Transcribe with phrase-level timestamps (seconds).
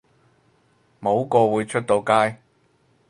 [0.99, 2.39] 冇個會出到街